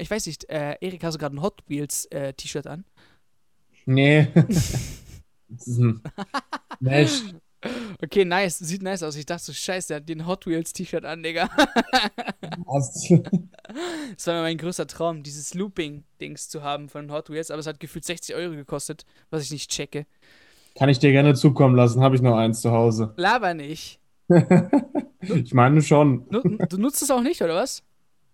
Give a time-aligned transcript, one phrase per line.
[0.00, 2.84] Ich weiß nicht, äh, Erik, hast du gerade ein Hot Wheels äh, T-Shirt an?
[3.86, 4.28] Nee.
[6.80, 7.22] Mesh.
[8.02, 8.58] Okay, nice.
[8.58, 9.16] Sieht nice aus.
[9.16, 11.48] Ich dachte so, scheiße, der hat den Hot Wheels T-Shirt an, Digga.
[12.66, 13.12] Was?
[14.14, 17.80] Das war mein größter Traum, dieses Looping-Dings zu haben von Hot Wheels, aber es hat
[17.80, 20.06] gefühlt 60 Euro gekostet, was ich nicht checke.
[20.76, 23.14] Kann ich dir gerne zukommen lassen, habe ich noch eins zu Hause.
[23.16, 24.00] Laber nicht.
[25.20, 26.26] Ich meine schon.
[26.30, 27.82] Nu du nutzt es auch nicht, oder was?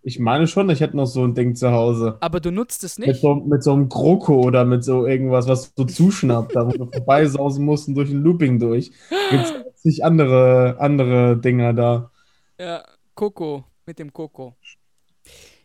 [0.06, 2.18] Ich meine schon, ich hätte noch so ein Ding zu Hause.
[2.20, 3.22] Aber du nutzt es Mit nicht?
[3.22, 6.86] so, mit so einem Kroko oder mit so irgendwas, was so zuschnappt, da wo du
[6.92, 8.92] vorbeisausen musst und durch ein Looping durch.
[9.30, 12.10] Gibt es zig andere, andere Dinger da.
[12.60, 14.54] Ja, Coco, mit dem Coco.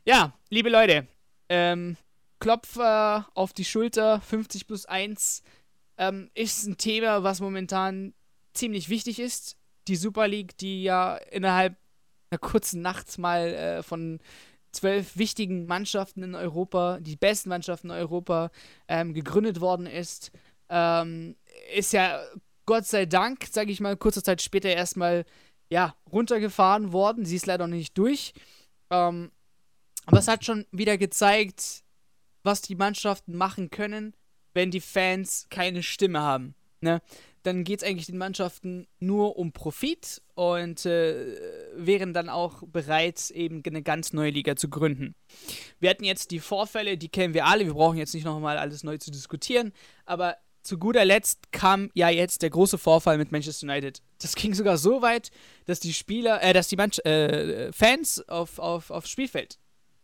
[0.06, 1.06] Ja, liebe Leute,
[1.50, 1.98] ähm,
[2.40, 5.44] Klopfer auf die Schulter, 50 plus 1,
[5.98, 8.14] ähm, ist ein Thema, was momentan
[8.54, 9.58] ziemlich wichtig ist.
[9.90, 11.76] Die Super League, die ja innerhalb
[12.30, 14.20] einer kurzen Nacht mal äh, von
[14.72, 18.52] zwölf wichtigen Mannschaften in Europa, die besten Mannschaften in Europa,
[18.88, 20.32] ähm, gegründet worden ist,
[20.70, 21.36] ähm,
[21.76, 22.22] ist ja
[22.66, 25.26] Gott sei Dank, sage ich mal, kurze Zeit später erstmal
[25.72, 27.26] ja, runtergefahren worden.
[27.26, 28.34] Sie ist leider noch nicht durch.
[28.92, 29.32] Ähm,
[30.06, 31.84] aber es hat schon wieder gezeigt,
[32.44, 34.16] was die Mannschaften machen können,
[34.54, 36.56] wenn die Fans keine Stimme haben.
[36.82, 37.02] Ne?
[37.44, 41.38] Dann geht es eigentlich den Mannschaften nur um Profit und äh,
[41.76, 45.16] wären dann auch bereit, eben eine ganz neue Liga zu gründen.
[45.80, 47.66] Wir hatten jetzt die Vorfälle, die kennen wir alle.
[47.66, 49.72] Wir brauchen jetzt nicht nochmal alles neu zu diskutieren.
[50.06, 54.02] Aber zu guter Letzt kam ja jetzt der große Vorfall mit Manchester United.
[54.22, 55.32] Das ging sogar so weit,
[55.66, 59.58] dass die Spieler, äh, dass die Manch äh, Fans auf, auf, aufs Spielfeld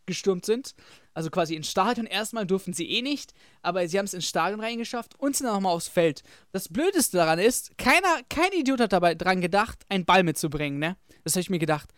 [0.05, 0.75] gestürmt sind.
[1.13, 2.05] Also quasi ins Stadion.
[2.05, 5.55] Erstmal durften sie eh nicht, aber sie haben es ins Stadion reingeschafft und sind dann
[5.55, 6.23] nochmal aufs Feld.
[6.51, 10.97] Das Blödeste daran ist, keiner, kein Idiot hat dabei dran gedacht, einen Ball mitzubringen, ne?
[11.23, 11.89] Das habe ich mir gedacht.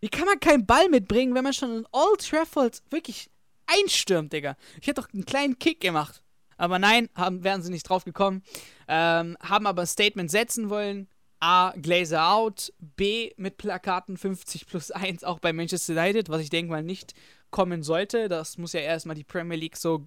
[0.00, 3.30] Wie kann man keinen Ball mitbringen, wenn man schon in Old Trafford wirklich
[3.66, 4.56] einstürmt, Digga?
[4.80, 6.22] Ich hätte doch einen kleinen Kick gemacht.
[6.56, 8.42] Aber nein, haben, wären sie nicht drauf gekommen.
[8.88, 11.08] Ähm, haben aber ein Statement setzen wollen.
[11.40, 12.72] A, Glazer out.
[12.78, 17.14] B, mit Plakaten 50 plus 1 auch bei Manchester United, was ich denke mal nicht
[17.52, 18.28] kommen sollte.
[18.28, 20.04] Das muss ja erstmal die Premier League so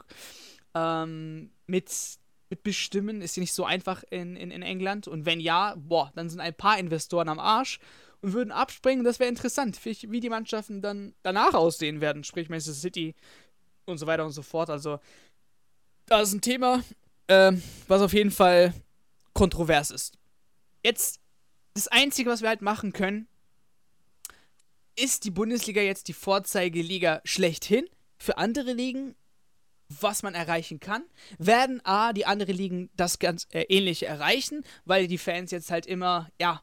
[0.73, 1.89] ähm, mit,
[2.49, 3.21] mit bestimmen.
[3.21, 5.07] Ist ja nicht so einfach in, in, in England.
[5.07, 7.79] Und wenn ja, boah, dann sind ein paar Investoren am Arsch
[8.21, 9.05] und würden abspringen.
[9.05, 12.25] Das wäre interessant, wie die Mannschaften dann danach aussehen werden.
[12.25, 13.15] Sprich Manchester City
[13.85, 14.69] und so weiter und so fort.
[14.69, 14.99] Also,
[16.07, 16.83] das ist ein Thema,
[17.27, 18.73] ähm, was auf jeden Fall
[19.33, 20.17] kontrovers ist.
[20.83, 21.19] Jetzt,
[21.73, 23.27] das Einzige, was wir halt machen können,
[24.95, 27.85] ist die Bundesliga jetzt die Vorzeigeliga schlechthin
[28.17, 29.15] für andere Ligen,
[29.89, 31.03] was man erreichen kann?
[31.37, 35.85] Werden A, die anderen Ligen das ganz äh, ähnliche erreichen, weil die Fans jetzt halt
[35.85, 36.61] immer, ja,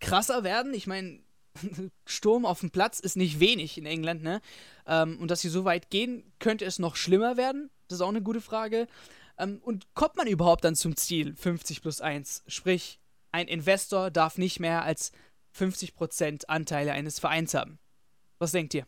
[0.00, 0.74] krasser werden?
[0.74, 1.20] Ich meine,
[2.06, 4.40] Sturm auf dem Platz ist nicht wenig in England, ne?
[4.86, 7.70] Ähm, und dass sie so weit gehen, könnte es noch schlimmer werden?
[7.88, 8.88] Das ist auch eine gute Frage.
[9.38, 12.42] Ähm, und kommt man überhaupt dann zum Ziel 50 plus 1?
[12.46, 12.98] Sprich,
[13.30, 15.12] ein Investor darf nicht mehr als
[15.54, 17.78] 50% Anteile eines Vereins haben.
[18.38, 18.86] Was denkt ihr?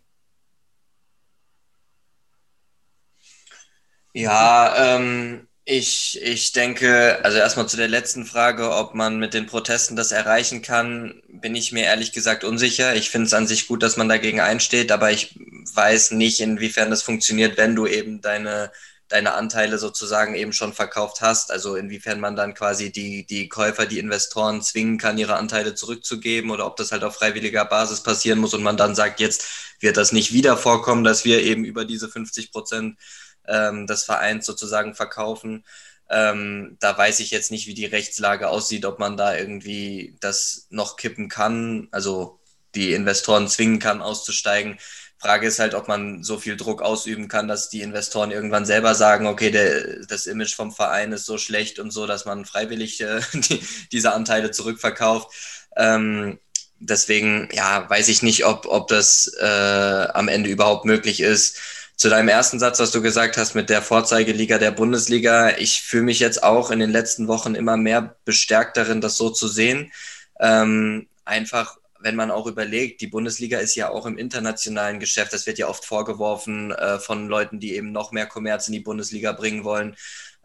[4.15, 9.47] Ja, ähm, ich, ich denke, also erstmal zu der letzten Frage, ob man mit den
[9.47, 12.95] Protesten das erreichen kann, bin ich mir ehrlich gesagt unsicher.
[12.95, 15.35] Ich finde es an sich gut, dass man dagegen einsteht, aber ich
[15.75, 18.73] weiß nicht, inwiefern das funktioniert, wenn du eben deine,
[19.09, 21.51] deine Anteile sozusagen eben schon verkauft hast.
[21.53, 26.51] Also inwiefern man dann quasi die, die Käufer, die Investoren zwingen kann, ihre Anteile zurückzugeben
[26.51, 29.47] oder ob das halt auf freiwilliger Basis passieren muss und man dann sagt, jetzt
[29.81, 32.99] wird das nicht wieder vorkommen, dass wir eben über diese 50 Prozent
[33.47, 35.65] ähm, des Vereins sozusagen verkaufen.
[36.09, 40.67] Ähm, da weiß ich jetzt nicht, wie die Rechtslage aussieht, ob man da irgendwie das
[40.71, 42.41] noch kippen kann, also
[42.75, 44.79] die Investoren zwingen kann, auszusteigen.
[45.27, 48.95] Frage ist halt, ob man so viel Druck ausüben kann, dass die Investoren irgendwann selber
[48.95, 53.01] sagen, okay, der, das Image vom Verein ist so schlecht und so, dass man freiwillig
[53.01, 53.61] äh, die,
[53.91, 55.35] diese Anteile zurückverkauft.
[55.77, 56.39] Ähm,
[56.79, 61.59] deswegen, ja, weiß ich nicht, ob, ob das äh, am Ende überhaupt möglich ist.
[61.97, 66.05] Zu deinem ersten Satz, was du gesagt hast mit der Vorzeigeliga der Bundesliga, ich fühle
[66.05, 69.91] mich jetzt auch in den letzten Wochen immer mehr bestärkt darin, das so zu sehen.
[70.39, 75.47] Ähm, einfach, wenn man auch überlegt, die Bundesliga ist ja auch im internationalen Geschäft, das
[75.47, 79.33] wird ja oft vorgeworfen äh, von Leuten, die eben noch mehr Kommerz in die Bundesliga
[79.33, 79.97] bringen wollen.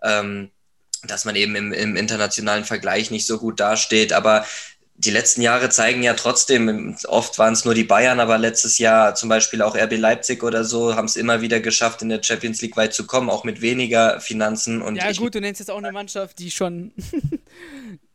[0.04, 0.52] Ähm,
[1.04, 4.14] dass man eben im, im internationalen Vergleich nicht so gut dasteht.
[4.14, 4.46] Aber
[4.96, 9.16] die letzten Jahre zeigen ja trotzdem, oft waren es nur die Bayern, aber letztes Jahr
[9.16, 12.62] zum Beispiel auch RB Leipzig oder so, haben es immer wieder geschafft, in der Champions
[12.62, 14.82] League weit zu kommen, auch mit weniger Finanzen.
[14.82, 16.92] Und Ja, gut, du nennst jetzt auch eine Mannschaft, die schon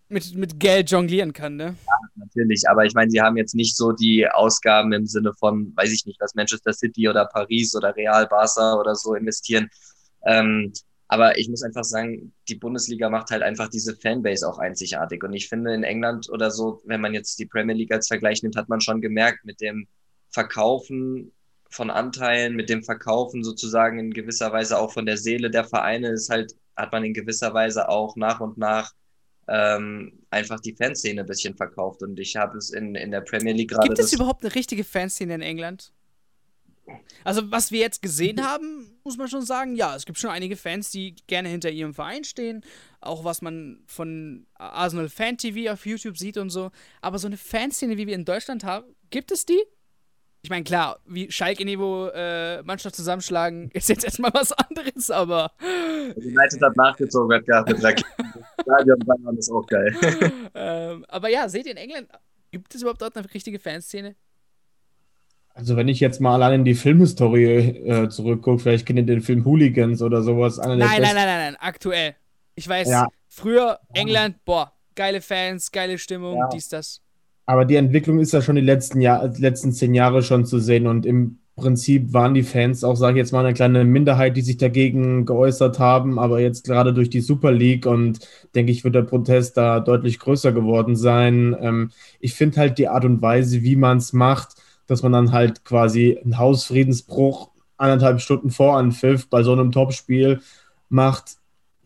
[0.08, 1.76] mit, mit Geld jonglieren kann, ne?
[1.86, 2.68] Ja, natürlich.
[2.68, 6.06] Aber ich meine, sie haben jetzt nicht so die Ausgaben im Sinne von, weiß ich
[6.06, 9.68] nicht, was Manchester City oder Paris oder Real Barca oder so investieren.
[10.24, 10.72] Ähm,
[11.08, 15.22] aber ich muss einfach sagen, die Bundesliga macht halt einfach diese Fanbase auch einzigartig.
[15.22, 18.42] Und ich finde, in England oder so, wenn man jetzt die Premier League als Vergleich
[18.42, 19.86] nimmt, hat man schon gemerkt, mit dem
[20.30, 21.32] Verkaufen
[21.70, 26.08] von Anteilen, mit dem Verkaufen sozusagen in gewisser Weise auch von der Seele der Vereine
[26.08, 28.92] ist halt, hat man in gewisser Weise auch nach und nach
[29.48, 32.02] ähm, einfach die Fanszene ein bisschen verkauft.
[32.02, 33.88] Und ich habe es in, in der Premier League gerade.
[33.88, 35.92] Gibt es überhaupt eine richtige Fanszene in England?
[37.24, 40.56] Also, was wir jetzt gesehen haben, muss man schon sagen, ja, es gibt schon einige
[40.56, 42.64] Fans, die gerne hinter ihrem Verein stehen.
[43.00, 46.70] Auch was man von Arsenal Fan TV auf YouTube sieht und so.
[47.00, 49.60] Aber so eine Fanszene, wie wir in Deutschland haben, gibt es die?
[50.46, 55.50] Ich meine, klar, wie Schalke-Niveau äh, Mannschaft zusammenschlagen, ist jetzt erstmal was anderes, aber.
[56.14, 57.78] United hat nachgezogen, hat gehabt mit
[58.62, 59.92] Stadion Bayern ist auch geil.
[60.54, 62.06] ähm, aber ja, seht ihr in England,
[62.52, 64.14] gibt es überhaupt dort eine richtige Fanszene?
[65.52, 69.22] Also wenn ich jetzt mal allein in die Filmhistorie äh, zurückgucke, vielleicht kennt ihr den
[69.22, 70.58] Film Hooligans oder sowas.
[70.58, 72.14] Nein, nein, nein, nein, nein, aktuell.
[72.54, 73.08] Ich weiß, ja.
[73.26, 76.48] früher England, boah, geile Fans, geile Stimmung, ja.
[76.52, 77.02] dies, das.
[77.46, 80.86] Aber die Entwicklung ist ja schon die letzten, Jahr, letzten zehn Jahre schon zu sehen.
[80.86, 84.42] Und im Prinzip waren die Fans auch, sage ich jetzt mal, eine kleine Minderheit, die
[84.42, 88.18] sich dagegen geäußert haben, aber jetzt gerade durch die Super League und
[88.54, 91.56] denke ich, wird der Protest da deutlich größer geworden sein.
[91.58, 91.90] Ähm,
[92.20, 94.56] ich finde halt die Art und Weise, wie man es macht,
[94.86, 100.40] dass man dann halt quasi einen Hausfriedensbruch anderthalb Stunden vor Anpfiff bei so einem Topspiel
[100.88, 101.36] macht,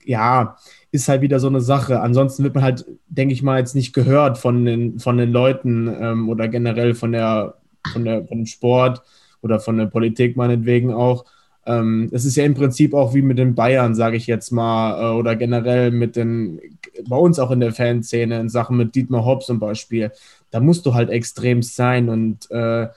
[0.04, 0.56] ja,
[0.92, 2.00] ist halt wieder so eine Sache.
[2.00, 5.88] Ansonsten wird man halt, denke ich mal, jetzt nicht gehört von den, von den Leuten
[5.88, 7.54] ähm, oder generell von der,
[7.92, 9.02] von der, von dem Sport
[9.42, 11.24] oder von der Politik meinetwegen auch.
[11.66, 15.00] Ähm, es ist ja im Prinzip auch wie mit den Bayern, sage ich jetzt mal,
[15.00, 16.60] äh, oder generell mit den,
[17.08, 20.10] bei uns auch in der Fanszene in Sachen mit Dietmar Hopp zum Beispiel.
[20.50, 22.88] Da musst du halt extrem sein und äh,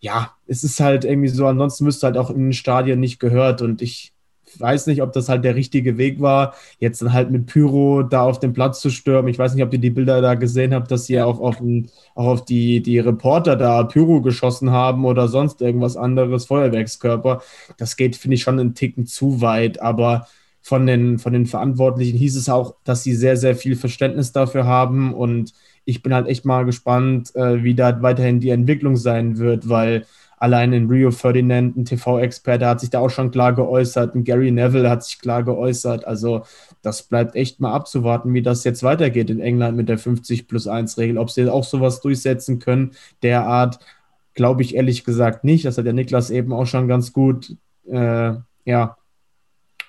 [0.00, 3.62] ja, es ist halt irgendwie so, ansonsten müsste halt auch in den Stadien nicht gehört
[3.62, 4.12] und ich
[4.58, 8.22] weiß nicht, ob das halt der richtige Weg war, jetzt dann halt mit Pyro da
[8.22, 9.28] auf den Platz zu stürmen.
[9.28, 11.90] Ich weiß nicht, ob ihr die Bilder da gesehen habt, dass sie auch auf, den,
[12.14, 17.42] auch auf die, die Reporter da Pyro geschossen haben oder sonst irgendwas anderes, Feuerwerkskörper.
[17.76, 20.26] Das geht, finde ich, schon einen Ticken zu weit, aber
[20.62, 24.66] von den, von den Verantwortlichen hieß es auch, dass sie sehr, sehr viel Verständnis dafür
[24.66, 25.52] haben und
[25.84, 30.06] ich bin halt echt mal gespannt, äh, wie da weiterhin die Entwicklung sein wird, weil
[30.40, 34.14] Allein in Rio Ferdinand, ein TV-Experte, hat sich da auch schon klar geäußert.
[34.14, 36.06] Ein Gary Neville hat sich klar geäußert.
[36.06, 36.44] Also
[36.80, 40.66] das bleibt echt mal abzuwarten, wie das jetzt weitergeht in England mit der 50 plus
[40.66, 41.18] 1 Regel.
[41.18, 42.92] Ob sie auch sowas durchsetzen können,
[43.22, 43.80] derart,
[44.32, 45.66] glaube ich ehrlich gesagt nicht.
[45.66, 47.54] Das hat der Niklas eben auch schon ganz gut
[47.86, 48.32] äh,
[48.64, 48.96] ja,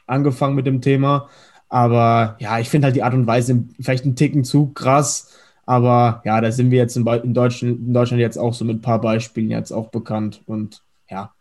[0.05, 1.29] angefangen mit dem Thema.
[1.69, 5.31] Aber ja, ich finde halt die Art und Weise vielleicht ein Ticken zu krass.
[5.71, 8.79] Aber ja, da sind wir jetzt in, in, Deutschland, in Deutschland jetzt auch so mit
[8.79, 10.41] ein paar Beispielen jetzt auch bekannt.
[10.45, 11.33] Und ja,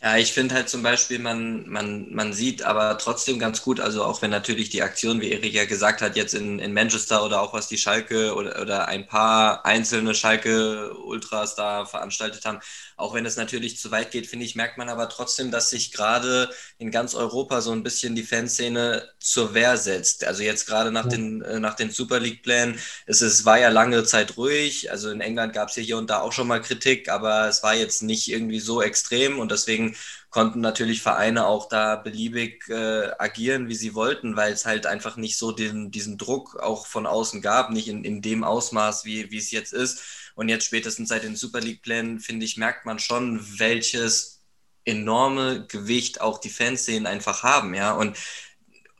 [0.00, 4.04] ja, ich finde halt zum Beispiel, man, man, man sieht aber trotzdem ganz gut, also
[4.04, 7.40] auch wenn natürlich die Aktion, wie Erik ja gesagt hat, jetzt in, in Manchester oder
[7.42, 12.60] auch was die Schalke oder, oder ein paar einzelne Schalke-Ultras da veranstaltet haben,
[12.96, 15.92] auch wenn es natürlich zu weit geht, finde ich, merkt man aber trotzdem, dass sich
[15.92, 20.24] gerade in ganz Europa so ein bisschen die Fanszene zur Wehr setzt.
[20.24, 21.10] Also jetzt gerade nach, ja.
[21.10, 25.20] den, äh, nach den Super League-Plänen, es, es war ja lange Zeit ruhig, also in
[25.20, 28.02] England gab es ja hier und da auch schon mal Kritik, aber es war jetzt
[28.02, 29.87] nicht irgendwie so extrem und deswegen
[30.30, 35.16] konnten natürlich Vereine auch da beliebig äh, agieren, wie sie wollten, weil es halt einfach
[35.16, 39.30] nicht so den, diesen Druck auch von außen gab, nicht in, in dem Ausmaß, wie,
[39.30, 40.30] wie es jetzt ist.
[40.34, 44.38] Und jetzt spätestens seit den Super League-Plänen, finde ich, merkt man schon, welches
[44.84, 47.92] enorme Gewicht auch die Fanszenen einfach haben, ja.
[47.92, 48.16] Und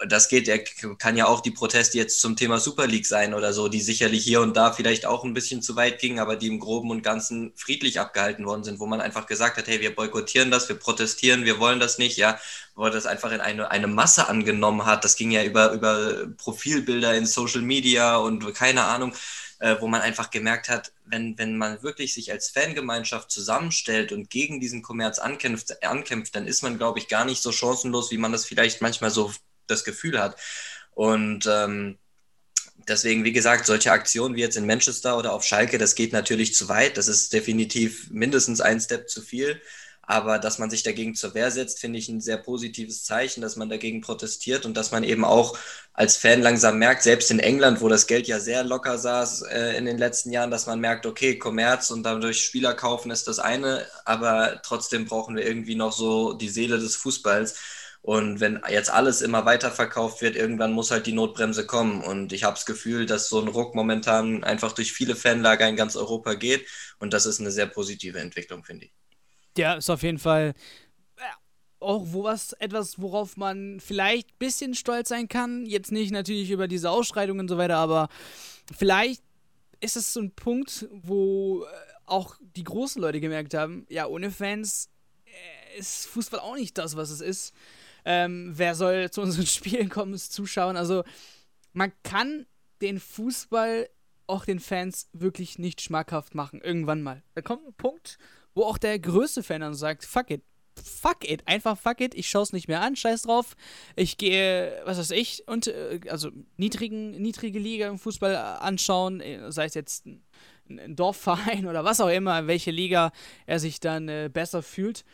[0.07, 0.59] das geht, er
[0.97, 4.23] kann ja auch die Proteste jetzt zum Thema Super League sein oder so, die sicherlich
[4.23, 7.03] hier und da vielleicht auch ein bisschen zu weit gingen, aber die im Groben und
[7.03, 10.77] Ganzen friedlich abgehalten worden sind, wo man einfach gesagt hat, hey, wir boykottieren das, wir
[10.77, 12.39] protestieren, wir wollen das nicht, ja,
[12.77, 15.05] wo das einfach in eine, eine Masse angenommen hat.
[15.05, 19.15] Das ging ja über, über Profilbilder in Social Media und keine Ahnung,
[19.59, 24.31] äh, wo man einfach gemerkt hat, wenn, wenn man wirklich sich als Fangemeinschaft zusammenstellt und
[24.31, 28.19] gegen diesen Kommerz ankämpft, ankämpft dann ist man, glaube ich, gar nicht so chancenlos, wie
[28.19, 29.33] man das vielleicht manchmal so
[29.71, 30.37] das Gefühl hat.
[30.93, 31.99] Und ähm,
[32.89, 36.55] deswegen, wie gesagt, solche Aktionen wie jetzt in Manchester oder auf Schalke, das geht natürlich
[36.55, 36.97] zu weit.
[36.97, 39.61] Das ist definitiv mindestens ein Step zu viel.
[40.11, 43.57] Aber dass man sich dagegen zur Wehr setzt, finde ich ein sehr positives Zeichen, dass
[43.57, 45.59] man dagegen protestiert und dass man eben auch
[45.93, 49.77] als Fan langsam merkt, selbst in England, wo das Geld ja sehr locker saß äh,
[49.77, 53.39] in den letzten Jahren, dass man merkt, okay, Kommerz und dadurch Spieler kaufen ist das
[53.39, 57.57] eine, aber trotzdem brauchen wir irgendwie noch so die Seele des Fußballs.
[58.03, 62.03] Und wenn jetzt alles immer weiter verkauft wird, irgendwann muss halt die Notbremse kommen.
[62.03, 65.77] Und ich habe das Gefühl, dass so ein Ruck momentan einfach durch viele Fanlager in
[65.77, 66.67] ganz Europa geht.
[66.99, 68.93] Und das ist eine sehr positive Entwicklung, finde ich.
[69.57, 70.55] Ja, ist auf jeden Fall
[71.81, 75.67] auch wo was, etwas, worauf man vielleicht ein bisschen stolz sein kann.
[75.67, 78.09] Jetzt nicht natürlich über diese Ausschreitungen und so weiter, aber
[78.77, 79.23] vielleicht
[79.81, 81.67] ist es so ein Punkt, wo äh,
[82.07, 84.91] auch die großen Leute gemerkt haben, ja, ohne Fans
[85.27, 87.55] äh, ist Fußball auch nicht das, was es ist.
[88.11, 90.77] Ähm, wer soll zu unseren Spielen kommen, es zuschauen?
[90.77, 91.05] Also,
[91.75, 92.47] man kann
[92.81, 93.89] den Fußball
[94.27, 96.61] auch den Fans wirklich nicht schmackhaft machen.
[96.63, 97.23] Irgendwann mal.
[97.35, 98.19] Da kommt ein Punkt,
[98.55, 100.43] wo auch der größte Fan dann sagt, fuck it,
[100.83, 103.57] fuck it, einfach fuck it, ich schaue es nicht mehr an, scheiß drauf.
[103.97, 109.51] Ich gehe, was weiß ich, und äh, also niedrigen, niedrige Liga im Fußball anschauen, äh,
[109.53, 110.23] sei es jetzt ein,
[110.69, 113.13] ein Dorfverein oder was auch immer, welche Liga
[113.47, 115.05] er sich dann äh, besser fühlt.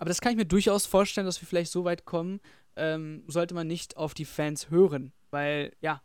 [0.00, 2.40] Aber das kann ich mir durchaus vorstellen, dass wir vielleicht so weit kommen,
[2.74, 5.12] ähm, sollte man nicht auf die Fans hören.
[5.30, 6.02] Weil, ja,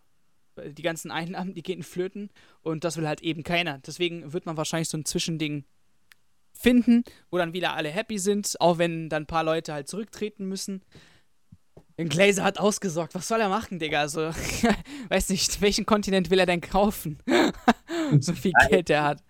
[0.58, 2.30] die ganzen Einnahmen, die gehen flöten
[2.62, 3.80] und das will halt eben keiner.
[3.80, 5.64] Deswegen wird man wahrscheinlich so ein Zwischending
[6.52, 10.46] finden, wo dann wieder alle happy sind, auch wenn dann ein paar Leute halt zurücktreten
[10.46, 10.82] müssen.
[11.98, 13.16] Den Glazer hat ausgesorgt.
[13.16, 14.02] Was soll er machen, Digga?
[14.02, 14.32] Also,
[15.08, 17.18] weiß nicht, welchen Kontinent will er denn kaufen?
[18.20, 19.24] so viel Geld er hat.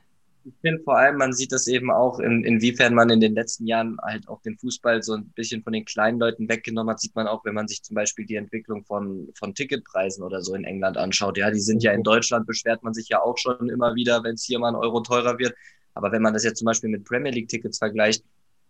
[0.47, 3.65] Ich finde vor allem, man sieht das eben auch, in, inwiefern man in den letzten
[3.65, 7.15] Jahren halt auch den Fußball so ein bisschen von den kleinen Leuten weggenommen hat, sieht
[7.15, 10.63] man auch, wenn man sich zum Beispiel die Entwicklung von, von Ticketpreisen oder so in
[10.63, 11.39] England anschaut.
[11.39, 14.35] Ja, die sind ja in Deutschland, beschwert man sich ja auch schon immer wieder, wenn
[14.35, 15.55] es hier mal ein Euro teurer wird.
[15.95, 18.23] Aber wenn man das jetzt zum Beispiel mit Premier League-Tickets vergleicht,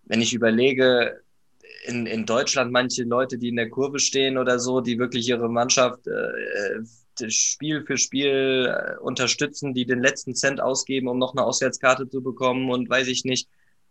[0.06, 1.20] wenn ich überlege,
[1.88, 5.50] in, in Deutschland manche Leute, die in der Kurve stehen oder so, die wirklich ihre
[5.50, 6.82] Mannschaft äh,
[7.30, 12.22] Spiel für Spiel äh, unterstützen, die den letzten Cent ausgeben, um noch eine Auswärtskarte zu
[12.22, 13.50] bekommen und weiß ich nicht.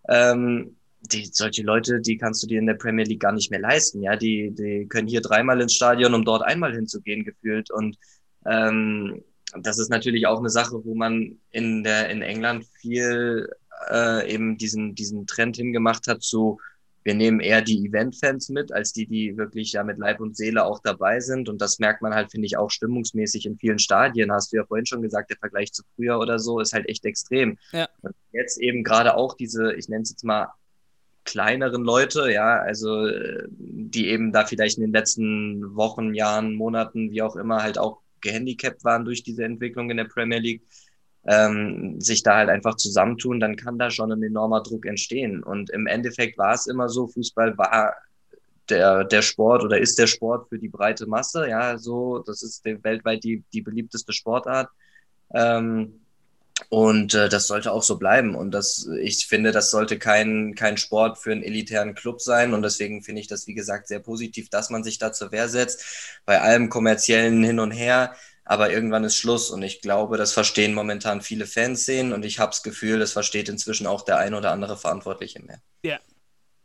[0.08, 0.76] Ähm,
[1.12, 4.02] die, solche Leute, die kannst du dir in der Premier League gar nicht mehr leisten.
[4.02, 7.70] Ja, die, die können hier dreimal ins Stadion, um dort einmal hinzugehen, gefühlt.
[7.70, 7.98] Und
[8.46, 9.22] ähm,
[9.60, 13.48] das ist natürlich auch eine Sache, wo man in der in England viel
[13.90, 16.58] äh, eben diesen diesen Trend hingemacht hat zu
[17.04, 20.64] wir nehmen eher die Event-Fans mit, als die, die wirklich ja mit Leib und Seele
[20.64, 21.50] auch dabei sind.
[21.50, 24.32] Und das merkt man halt, finde ich, auch stimmungsmäßig in vielen Stadien.
[24.32, 27.04] Hast du ja vorhin schon gesagt, der Vergleich zu früher oder so ist halt echt
[27.04, 27.58] extrem.
[27.72, 27.88] Ja.
[28.00, 30.48] Und jetzt eben gerade auch diese, ich nenne es jetzt mal
[31.24, 33.06] kleineren Leute, ja, also
[33.50, 38.00] die eben da vielleicht in den letzten Wochen, Jahren, Monaten, wie auch immer, halt auch
[38.20, 40.62] gehandicapt waren durch diese Entwicklung in der Premier League,
[41.26, 45.42] ähm, sich da halt einfach zusammentun, dann kann da schon ein enormer Druck entstehen.
[45.42, 47.94] Und im Endeffekt war es immer so, Fußball war
[48.68, 52.64] der, der Sport oder ist der Sport für die breite Masse, ja, so, das ist
[52.64, 54.68] weltweit die, die beliebteste Sportart.
[55.34, 56.00] Ähm,
[56.68, 58.34] und äh, das sollte auch so bleiben.
[58.34, 62.54] Und das, ich finde, das sollte kein, kein Sport für einen elitären Club sein.
[62.54, 65.48] Und deswegen finde ich das, wie gesagt, sehr positiv, dass man sich da zur Wehr
[65.48, 66.20] setzt.
[66.24, 68.14] Bei allem kommerziellen Hin und Her.
[68.44, 69.50] Aber irgendwann ist Schluss.
[69.50, 72.12] Und ich glaube, das verstehen momentan viele Fans sehen.
[72.12, 75.60] Und ich habe das Gefühl, das versteht inzwischen auch der ein oder andere Verantwortliche mehr.
[75.84, 75.98] Ja.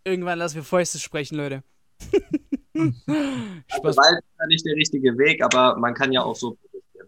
[0.03, 1.63] Irgendwann lassen wir Fäuste sprechen, Leute.
[2.75, 3.97] Spaß.
[3.97, 6.57] Also, ist ja nicht der richtige Weg, aber man kann ja auch so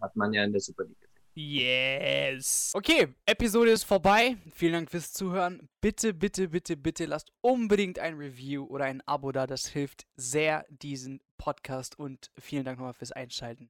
[0.02, 0.98] hat man ja in der Super League.
[1.34, 2.72] Yes.
[2.74, 4.36] Okay, Episode ist vorbei.
[4.54, 5.70] Vielen Dank fürs Zuhören.
[5.80, 9.48] Bitte, bitte, bitte, bitte lasst unbedingt ein Review oder ein Abo da.
[9.48, 13.70] Das hilft sehr diesen Podcast und vielen Dank nochmal fürs Einschalten.